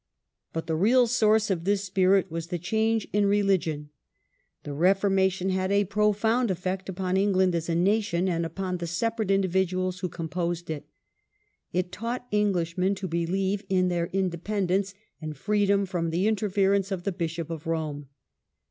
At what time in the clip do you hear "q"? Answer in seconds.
12.97-13.07